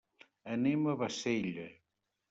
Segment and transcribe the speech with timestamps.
[0.55, 1.71] Anem a Bassella.